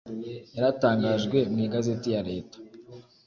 yaratangajwe 0.55 1.37
mu 1.51 1.59
Igazeti 1.65 2.07
ya 2.15 2.21
Leta 2.29 2.57